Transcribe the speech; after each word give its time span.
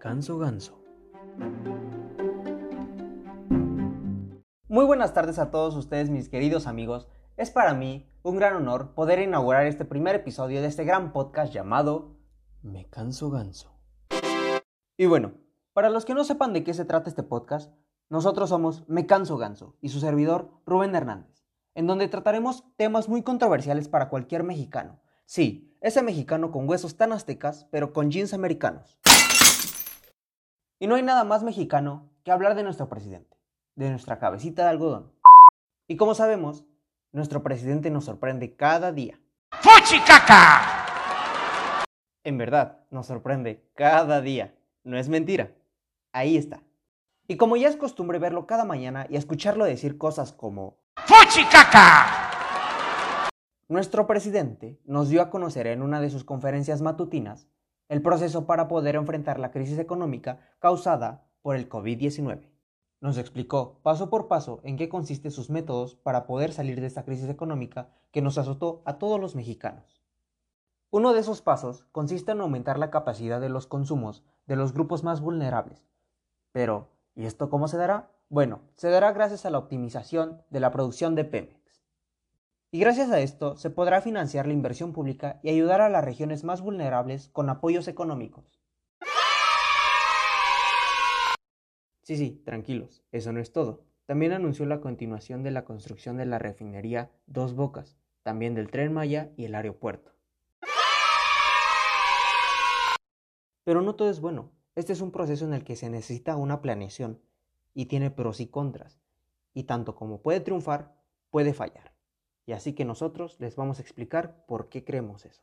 canso 0.00 0.38
ganso. 0.38 0.82
Muy 4.66 4.86
buenas 4.86 5.12
tardes 5.12 5.38
a 5.38 5.50
todos 5.50 5.76
ustedes 5.76 6.08
mis 6.08 6.30
queridos 6.30 6.66
amigos. 6.66 7.06
Es 7.36 7.50
para 7.50 7.74
mí 7.74 8.10
un 8.22 8.36
gran 8.36 8.56
honor 8.56 8.94
poder 8.94 9.18
inaugurar 9.18 9.66
este 9.66 9.84
primer 9.84 10.14
episodio 10.16 10.62
de 10.62 10.68
este 10.68 10.84
gran 10.84 11.12
podcast 11.12 11.52
llamado 11.52 12.16
Me 12.62 12.88
canso 12.88 13.30
ganso. 13.30 13.78
Y 14.96 15.04
bueno, 15.04 15.34
para 15.74 15.90
los 15.90 16.06
que 16.06 16.14
no 16.14 16.24
sepan 16.24 16.54
de 16.54 16.64
qué 16.64 16.72
se 16.72 16.86
trata 16.86 17.10
este 17.10 17.22
podcast, 17.22 17.70
nosotros 18.08 18.48
somos 18.48 18.88
Me 18.88 19.06
canso 19.06 19.36
ganso 19.36 19.76
y 19.82 19.90
su 19.90 20.00
servidor 20.00 20.50
Rubén 20.64 20.94
Hernández, 20.94 21.44
en 21.74 21.86
donde 21.86 22.08
trataremos 22.08 22.64
temas 22.76 23.10
muy 23.10 23.22
controversiales 23.22 23.88
para 23.88 24.08
cualquier 24.08 24.44
mexicano. 24.44 24.98
Sí, 25.26 25.76
ese 25.82 26.02
mexicano 26.02 26.52
con 26.52 26.66
huesos 26.66 26.96
tan 26.96 27.12
aztecas, 27.12 27.68
pero 27.70 27.92
con 27.92 28.10
jeans 28.10 28.32
americanos. 28.32 28.98
Y 30.82 30.86
no 30.86 30.94
hay 30.94 31.02
nada 31.02 31.24
más 31.24 31.42
mexicano 31.42 32.08
que 32.24 32.32
hablar 32.32 32.54
de 32.54 32.62
nuestro 32.62 32.88
presidente, 32.88 33.36
de 33.76 33.90
nuestra 33.90 34.18
cabecita 34.18 34.62
de 34.62 34.70
algodón. 34.70 35.12
Y 35.86 35.98
como 35.98 36.14
sabemos, 36.14 36.64
nuestro 37.12 37.42
presidente 37.42 37.90
nos 37.90 38.06
sorprende 38.06 38.56
cada 38.56 38.90
día. 38.90 39.20
¡Fuchicaca! 39.50 40.78
En 42.24 42.38
verdad, 42.38 42.78
nos 42.90 43.08
sorprende 43.08 43.62
cada 43.74 44.22
día. 44.22 44.54
No 44.82 44.96
es 44.96 45.10
mentira. 45.10 45.52
Ahí 46.12 46.38
está. 46.38 46.62
Y 47.28 47.36
como 47.36 47.58
ya 47.58 47.68
es 47.68 47.76
costumbre 47.76 48.18
verlo 48.18 48.46
cada 48.46 48.64
mañana 48.64 49.06
y 49.10 49.16
escucharlo 49.16 49.66
decir 49.66 49.98
cosas 49.98 50.32
como 50.32 50.78
¡Fuchicaca! 50.96 52.06
Nuestro 53.68 54.06
presidente 54.06 54.80
nos 54.86 55.10
dio 55.10 55.20
a 55.20 55.28
conocer 55.28 55.66
en 55.66 55.82
una 55.82 56.00
de 56.00 56.08
sus 56.08 56.24
conferencias 56.24 56.80
matutinas 56.80 57.48
el 57.90 58.02
proceso 58.02 58.46
para 58.46 58.68
poder 58.68 58.94
enfrentar 58.94 59.40
la 59.40 59.50
crisis 59.50 59.80
económica 59.80 60.38
causada 60.60 61.26
por 61.42 61.56
el 61.56 61.68
COVID-19. 61.68 62.48
Nos 63.00 63.18
explicó 63.18 63.80
paso 63.82 64.08
por 64.10 64.28
paso 64.28 64.60
en 64.62 64.76
qué 64.76 64.88
consisten 64.88 65.32
sus 65.32 65.50
métodos 65.50 65.96
para 65.96 66.24
poder 66.24 66.52
salir 66.52 66.80
de 66.80 66.86
esta 66.86 67.04
crisis 67.04 67.28
económica 67.28 67.88
que 68.12 68.22
nos 68.22 68.38
azotó 68.38 68.80
a 68.84 68.98
todos 68.98 69.18
los 69.18 69.34
mexicanos. 69.34 70.00
Uno 70.90 71.12
de 71.12 71.18
esos 71.18 71.42
pasos 71.42 71.84
consiste 71.90 72.30
en 72.30 72.40
aumentar 72.40 72.78
la 72.78 72.92
capacidad 72.92 73.40
de 73.40 73.48
los 73.48 73.66
consumos 73.66 74.22
de 74.46 74.54
los 74.54 74.72
grupos 74.72 75.02
más 75.02 75.20
vulnerables. 75.20 75.90
Pero, 76.52 76.90
¿y 77.16 77.26
esto 77.26 77.50
cómo 77.50 77.66
se 77.66 77.76
dará? 77.76 78.12
Bueno, 78.28 78.60
se 78.76 78.88
dará 78.88 79.10
gracias 79.12 79.46
a 79.46 79.50
la 79.50 79.58
optimización 79.58 80.42
de 80.50 80.60
la 80.60 80.70
producción 80.70 81.16
de 81.16 81.24
Pemex. 81.24 81.59
Y 82.72 82.78
gracias 82.78 83.10
a 83.10 83.18
esto 83.18 83.56
se 83.56 83.68
podrá 83.68 84.00
financiar 84.00 84.46
la 84.46 84.52
inversión 84.52 84.92
pública 84.92 85.40
y 85.42 85.50
ayudar 85.50 85.80
a 85.80 85.88
las 85.88 86.04
regiones 86.04 86.44
más 86.44 86.60
vulnerables 86.60 87.28
con 87.28 87.48
apoyos 87.48 87.88
económicos. 87.88 88.60
Sí, 92.02 92.16
sí, 92.16 92.42
tranquilos, 92.44 93.02
eso 93.10 93.32
no 93.32 93.40
es 93.40 93.52
todo. 93.52 93.82
También 94.06 94.32
anunció 94.32 94.66
la 94.66 94.80
continuación 94.80 95.42
de 95.42 95.50
la 95.50 95.64
construcción 95.64 96.16
de 96.16 96.26
la 96.26 96.38
refinería 96.38 97.10
Dos 97.26 97.54
Bocas, 97.54 97.96
también 98.22 98.54
del 98.54 98.70
tren 98.70 98.92
Maya 98.92 99.32
y 99.36 99.46
el 99.46 99.56
aeropuerto. 99.56 100.12
Pero 103.64 103.82
no 103.82 103.96
todo 103.96 104.10
es 104.10 104.20
bueno. 104.20 104.52
Este 104.76 104.92
es 104.92 105.00
un 105.00 105.10
proceso 105.10 105.44
en 105.44 105.54
el 105.54 105.64
que 105.64 105.74
se 105.74 105.90
necesita 105.90 106.36
una 106.36 106.62
planeación 106.62 107.20
y 107.74 107.86
tiene 107.86 108.12
pros 108.12 108.40
y 108.40 108.46
contras. 108.46 109.00
Y 109.54 109.64
tanto 109.64 109.96
como 109.96 110.22
puede 110.22 110.38
triunfar, 110.38 110.94
puede 111.30 111.52
fallar. 111.52 111.92
Y 112.46 112.52
así 112.52 112.74
que 112.74 112.84
nosotros 112.84 113.38
les 113.40 113.56
vamos 113.56 113.78
a 113.78 113.82
explicar 113.82 114.44
por 114.46 114.68
qué 114.68 114.84
creemos 114.84 115.24
eso. 115.24 115.42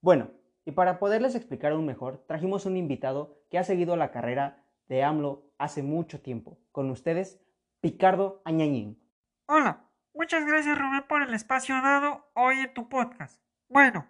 Bueno, 0.00 0.30
y 0.64 0.72
para 0.72 0.98
poderles 0.98 1.34
explicar 1.34 1.72
aún 1.72 1.86
mejor, 1.86 2.24
trajimos 2.26 2.66
un 2.66 2.76
invitado 2.76 3.42
que 3.50 3.58
ha 3.58 3.64
seguido 3.64 3.96
la 3.96 4.10
carrera 4.10 4.64
de 4.86 5.02
AMLO 5.02 5.52
hace 5.58 5.82
mucho 5.82 6.20
tiempo. 6.20 6.58
Con 6.72 6.90
ustedes, 6.90 7.40
Picardo 7.80 8.42
Añañín. 8.44 9.02
Hola, 9.46 9.90
muchas 10.14 10.46
gracias 10.46 10.78
Rubén 10.78 11.04
por 11.08 11.22
el 11.22 11.34
espacio 11.34 11.74
dado 11.82 12.30
hoy 12.34 12.60
en 12.60 12.74
tu 12.74 12.88
podcast. 12.88 13.42
Bueno, 13.68 14.06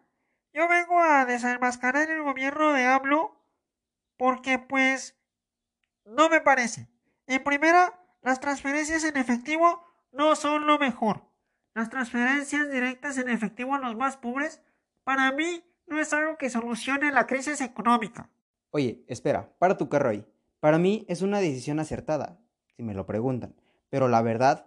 yo 0.53 0.69
vengo 0.69 1.00
a 1.00 1.25
desenmascarar 1.25 2.10
el 2.10 2.22
gobierno 2.22 2.72
de 2.72 2.87
AMLO 2.87 3.44
porque 4.16 4.59
pues 4.59 5.21
no 6.04 6.28
me 6.28 6.41
parece. 6.41 6.88
En 7.27 7.43
primera, 7.43 8.00
las 8.22 8.41
transferencias 8.41 9.04
en 9.04 9.16
efectivo 9.16 9.84
no 10.14 10.36
son 10.36 10.66
lo 10.66 10.78
mejor. 10.78 11.22
Las 11.75 11.91
transferencias 11.91 12.70
directas 12.70 13.19
en 13.19 13.28
efectivo 13.28 13.75
a 13.75 13.78
los 13.78 13.97
más 13.97 14.16
pobres, 14.16 14.62
para 15.02 15.32
mí, 15.32 15.64
no 15.86 16.00
es 16.00 16.12
algo 16.12 16.38
que 16.38 16.50
solucione 16.50 17.12
la 17.12 17.26
crisis 17.26 17.60
económica. 17.60 18.30
Oye, 18.70 19.04
espera, 19.08 19.53
para 19.58 19.76
tu 19.76 19.88
carro 19.88 20.10
ahí. 20.10 20.26
Para 20.60 20.78
mí 20.78 21.04
es 21.08 21.20
una 21.20 21.41
decisión 21.41 21.78
acertada, 21.78 22.41
si 22.76 22.82
me 22.82 22.94
lo 22.94 23.06
preguntan. 23.06 23.54
Pero 23.91 24.08
la 24.08 24.22
verdad 24.22 24.66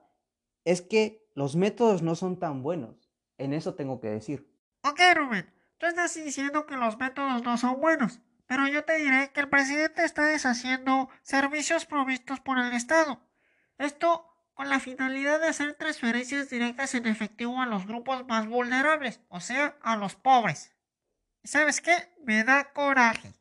es 0.64 0.82
que 0.82 1.28
los 1.34 1.56
métodos 1.56 2.04
no 2.04 2.16
son 2.16 2.40
tan 2.40 2.62
buenos. 2.62 3.10
En 3.38 3.54
eso 3.54 3.76
tengo 3.76 4.00
que 4.00 4.10
decir. 4.10 4.52
Ok, 4.84 5.00
Rubén, 5.16 5.52
tú 5.78 5.86
estás 5.86 6.14
diciendo 6.14 6.66
que 6.66 6.78
los 6.78 6.98
métodos 6.98 7.44
no 7.44 7.58
son 7.58 7.80
buenos, 7.80 8.20
pero 8.46 8.68
yo 8.68 8.84
te 8.84 8.98
diré 8.98 9.32
que 9.34 9.40
el 9.40 9.50
presidente 9.50 10.04
está 10.04 10.26
deshaciendo 10.26 11.10
servicios 11.24 11.86
provistos 11.86 12.40
por 12.40 12.60
el 12.60 12.74
Estado. 12.74 13.20
Esto 13.78 14.37
con 14.58 14.70
la 14.70 14.80
finalidad 14.80 15.40
de 15.40 15.50
hacer 15.50 15.76
transferencias 15.76 16.50
directas 16.50 16.96
en 16.96 17.06
efectivo 17.06 17.62
a 17.62 17.68
los 17.68 17.86
grupos 17.86 18.28
más 18.28 18.48
vulnerables, 18.48 19.22
o 19.30 19.40
sea, 19.40 19.78
a 19.84 19.96
los 19.98 20.16
pobres. 20.16 20.76
¿Y 21.44 21.48
sabes 21.48 21.80
qué? 21.80 21.94
Me 22.26 22.44
da 22.44 22.74
coraje. 22.74 23.36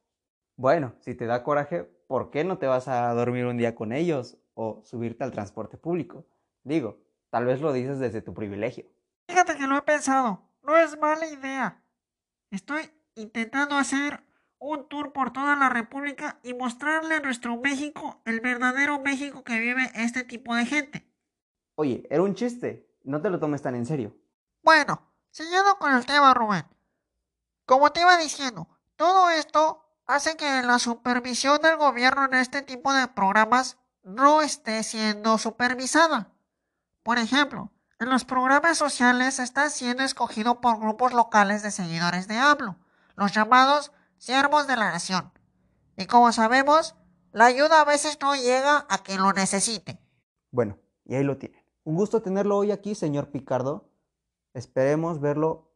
Bueno, 0.56 0.94
si 1.00 1.14
te 1.14 1.24
da 1.24 1.42
coraje, 1.42 1.84
¿por 2.06 2.30
qué 2.30 2.44
no 2.44 2.58
te 2.58 2.66
vas 2.66 2.86
a 2.86 3.14
dormir 3.14 3.46
un 3.46 3.56
día 3.56 3.74
con 3.74 3.94
ellos 3.94 4.36
o 4.52 4.82
subirte 4.84 5.24
al 5.24 5.32
transporte 5.32 5.78
público? 5.78 6.26
Digo, 6.64 7.00
tal 7.30 7.46
vez 7.46 7.62
lo 7.62 7.72
dices 7.72 7.98
desde 7.98 8.20
tu 8.20 8.34
privilegio. 8.34 8.84
Fíjate 9.26 9.56
que 9.56 9.66
lo 9.66 9.78
he 9.78 9.82
pensado, 9.82 10.50
no 10.62 10.76
es 10.76 10.98
mala 10.98 11.26
idea. 11.26 11.82
Estoy 12.50 12.90
intentando 13.14 13.76
hacer 13.76 14.22
un 14.58 14.86
tour 14.86 15.14
por 15.14 15.32
toda 15.32 15.56
la 15.56 15.70
República 15.70 16.38
y 16.42 16.52
mostrarle 16.52 17.14
a 17.14 17.20
nuestro 17.20 17.56
México 17.56 18.20
el 18.26 18.40
verdadero 18.40 19.00
México 19.00 19.44
que 19.44 19.58
vive 19.58 19.90
este 19.94 20.24
tipo 20.24 20.54
de 20.54 20.66
gente. 20.66 21.05
Oye, 21.76 22.06
era 22.10 22.22
un 22.22 22.34
chiste, 22.34 22.90
no 23.04 23.20
te 23.20 23.30
lo 23.30 23.38
tomes 23.38 23.62
tan 23.62 23.74
en 23.74 23.86
serio. 23.86 24.16
Bueno, 24.62 25.00
siguiendo 25.30 25.78
con 25.78 25.94
el 25.94 26.06
tema, 26.06 26.32
Rubén. 26.32 26.64
Como 27.66 27.92
te 27.92 28.00
iba 28.00 28.16
diciendo, 28.16 28.66
todo 28.96 29.28
esto 29.28 29.84
hace 30.06 30.36
que 30.36 30.62
la 30.62 30.78
supervisión 30.78 31.60
del 31.60 31.76
gobierno 31.76 32.24
en 32.24 32.34
este 32.34 32.62
tipo 32.62 32.94
de 32.94 33.08
programas 33.08 33.76
no 34.02 34.40
esté 34.40 34.82
siendo 34.82 35.36
supervisada. 35.36 36.32
Por 37.02 37.18
ejemplo, 37.18 37.70
en 37.98 38.08
los 38.08 38.24
programas 38.24 38.78
sociales 38.78 39.38
está 39.38 39.68
siendo 39.68 40.02
escogido 40.02 40.62
por 40.62 40.80
grupos 40.80 41.12
locales 41.12 41.62
de 41.62 41.70
seguidores 41.70 42.26
de 42.26 42.38
AMLO, 42.38 42.76
los 43.16 43.32
llamados 43.32 43.92
siervos 44.16 44.66
de 44.66 44.76
la 44.76 44.92
nación. 44.92 45.30
Y 45.98 46.06
como 46.06 46.32
sabemos, 46.32 46.94
la 47.32 47.46
ayuda 47.46 47.82
a 47.82 47.84
veces 47.84 48.18
no 48.22 48.34
llega 48.34 48.86
a 48.88 48.98
quien 48.98 49.22
lo 49.22 49.32
necesite. 49.34 49.98
Bueno, 50.50 50.78
y 51.04 51.16
ahí 51.16 51.24
lo 51.24 51.36
tienen. 51.36 51.65
Un 51.86 51.94
gusto 51.94 52.20
tenerlo 52.20 52.56
hoy 52.56 52.72
aquí, 52.72 52.96
señor 52.96 53.30
Picardo. 53.30 53.88
Esperemos 54.54 55.20
verlo 55.20 55.70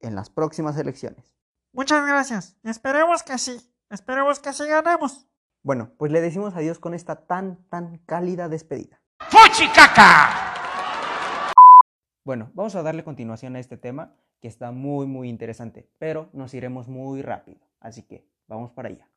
en 0.00 0.16
las 0.16 0.28
próximas 0.28 0.76
elecciones. 0.76 1.36
Muchas 1.72 2.04
gracias. 2.04 2.56
Esperemos 2.64 3.22
que 3.22 3.38
sí. 3.38 3.60
Esperemos 3.88 4.40
que 4.40 4.52
sí 4.52 4.66
ganemos. 4.66 5.28
Bueno, 5.62 5.92
pues 5.98 6.10
le 6.10 6.20
decimos 6.20 6.56
adiós 6.56 6.80
con 6.80 6.94
esta 6.94 7.26
tan, 7.26 7.62
tan 7.68 7.98
cálida 7.98 8.48
despedida. 8.48 9.00
¡Fuchicaca! 9.20 10.30
Bueno, 12.24 12.50
vamos 12.54 12.74
a 12.74 12.82
darle 12.82 13.04
continuación 13.04 13.54
a 13.54 13.60
este 13.60 13.76
tema 13.76 14.16
que 14.40 14.48
está 14.48 14.72
muy, 14.72 15.06
muy 15.06 15.28
interesante, 15.28 15.88
pero 16.00 16.28
nos 16.32 16.54
iremos 16.54 16.88
muy 16.88 17.22
rápido. 17.22 17.60
Así 17.78 18.02
que 18.02 18.28
vamos 18.48 18.72
para 18.72 18.88
allá. 18.88 19.11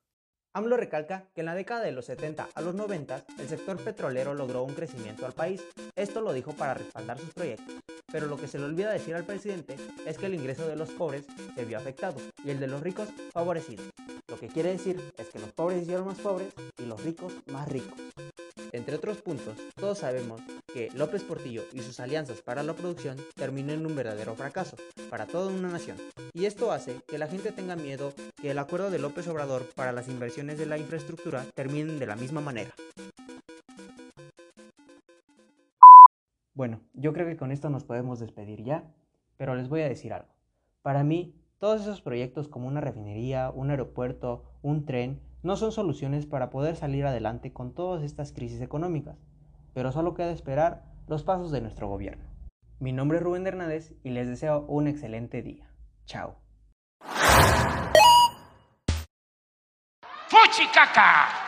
AMLO 0.55 0.77
recalca 0.77 1.25
que 1.35 1.41
en 1.41 1.47
la 1.47 1.53
década 1.53 1.83
de 1.83 1.91
los 1.91 2.05
70 2.05 2.47
a 2.55 2.61
los 2.61 2.75
90 2.75 3.25
el 3.39 3.49
sector 3.49 3.77
petrolero 3.77 4.33
logró 4.33 4.63
un 4.63 4.73
crecimiento 4.73 5.25
al 5.25 5.33
país. 5.33 5.61
Esto 5.97 6.21
lo 6.21 6.31
dijo 6.31 6.53
para 6.53 6.75
respaldar 6.75 7.19
sus 7.19 7.33
proyectos. 7.33 7.75
Pero 8.09 8.27
lo 8.27 8.37
que 8.37 8.47
se 8.47 8.57
le 8.57 8.63
olvida 8.63 8.89
decir 8.93 9.15
al 9.15 9.25
presidente 9.25 9.75
es 10.05 10.17
que 10.17 10.27
el 10.27 10.33
ingreso 10.33 10.65
de 10.65 10.77
los 10.77 10.91
pobres 10.91 11.25
se 11.55 11.65
vio 11.65 11.77
afectado 11.77 12.15
y 12.45 12.51
el 12.51 12.61
de 12.61 12.67
los 12.67 12.81
ricos 12.81 13.09
favorecido. 13.33 13.83
Lo 14.29 14.39
que 14.39 14.47
quiere 14.47 14.69
decir 14.69 14.97
es 15.17 15.27
que 15.27 15.39
los 15.39 15.51
pobres 15.51 15.81
hicieron 15.81 16.05
más 16.05 16.19
pobres 16.19 16.53
y 16.77 16.85
los 16.85 17.03
ricos 17.03 17.33
más 17.47 17.67
ricos. 17.67 17.99
Entre 18.71 18.95
otros 18.95 19.17
puntos, 19.17 19.57
todos 19.75 19.99
sabemos 19.99 20.39
que 20.75 20.89
López 20.93 21.23
Portillo 21.23 21.63
y 21.71 21.79
sus 21.79 22.01
alianzas 22.01 22.41
para 22.41 22.61
la 22.61 22.73
producción 22.73 23.15
terminó 23.35 23.71
en 23.71 23.85
un 23.85 23.95
verdadero 23.95 24.35
fracaso 24.35 24.75
para 25.09 25.25
toda 25.25 25.49
una 25.49 25.69
nación. 25.69 25.95
Y 26.33 26.47
esto 26.47 26.73
hace 26.73 26.97
que 27.07 27.17
la 27.17 27.27
gente 27.27 27.53
tenga 27.53 27.77
miedo 27.77 28.11
que 28.41 28.51
el 28.51 28.59
acuerdo 28.59 28.91
de 28.91 28.99
López 28.99 29.25
Obrador 29.29 29.69
para 29.73 29.93
las 29.93 30.09
inversiones 30.09 30.57
de 30.57 30.65
la 30.65 30.77
infraestructura 30.77 31.45
terminen 31.53 31.97
de 31.97 32.07
la 32.07 32.17
misma 32.17 32.41
manera. 32.41 32.71
Bueno, 36.53 36.81
yo 36.93 37.13
creo 37.13 37.25
que 37.25 37.37
con 37.37 37.53
esto 37.53 37.69
nos 37.69 37.85
podemos 37.85 38.19
despedir 38.19 38.61
ya, 38.61 38.83
pero 39.37 39.55
les 39.55 39.69
voy 39.69 39.79
a 39.79 39.87
decir 39.87 40.11
algo. 40.11 40.35
Para 40.81 41.05
mí, 41.05 41.33
Todos 41.59 41.81
esos 41.81 42.01
proyectos 42.01 42.49
como 42.49 42.67
una 42.67 42.81
refinería, 42.81 43.49
un 43.49 43.69
aeropuerto, 43.71 44.43
un 44.61 44.85
tren, 44.85 45.21
no 45.41 45.55
son 45.55 45.71
soluciones 45.71 46.25
para 46.25 46.49
poder 46.49 46.75
salir 46.75 47.05
adelante 47.05 47.53
con 47.53 47.73
todas 47.73 48.03
estas 48.03 48.33
crisis 48.33 48.61
económicas, 48.61 49.17
pero 49.75 49.91
solo 49.91 50.15
queda 50.15 50.31
esperar 50.31 50.85
los 51.05 51.23
pasos 51.23 51.51
de 51.51 51.59
nuestro 51.59 51.89
gobierno. 51.89 52.23
Mi 52.79 52.93
nombre 52.93 53.17
es 53.17 53.23
Rubén 53.23 53.45
Hernández 53.45 53.93
y 54.03 54.09
les 54.09 54.27
deseo 54.27 54.65
un 54.67 54.87
excelente 54.87 55.41
día. 55.41 55.69
Chao. 56.05 56.37
Fuchicaca. 60.29 61.44